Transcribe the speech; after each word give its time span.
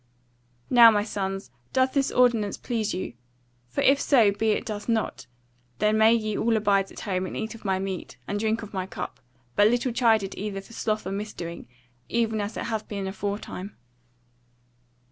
"Now, 0.71 0.89
my 0.89 1.03
sons, 1.03 1.51
doth 1.73 1.93
this 1.93 2.09
ordinance 2.11 2.57
please 2.57 2.91
you? 2.91 3.13
For 3.69 3.81
if 3.81 4.01
so 4.01 4.31
be 4.31 4.49
it 4.49 4.65
doth 4.65 4.89
not, 4.89 5.27
then 5.77 5.99
may 5.99 6.11
ye 6.11 6.35
all 6.35 6.57
abide 6.57 6.91
at 6.91 7.01
home, 7.01 7.27
and 7.27 7.37
eat 7.37 7.53
of 7.53 7.63
my 7.65 7.77
meat, 7.77 8.17
and 8.27 8.39
drink 8.39 8.63
of 8.63 8.73
my 8.73 8.87
cup, 8.87 9.19
but 9.55 9.67
little 9.67 9.91
chided 9.91 10.33
either 10.35 10.59
for 10.59 10.73
sloth 10.73 11.05
or 11.05 11.11
misdoing, 11.11 11.67
even 12.09 12.41
as 12.41 12.57
it 12.57 12.63
hath 12.63 12.87
been 12.87 13.05
aforetime." 13.05 13.75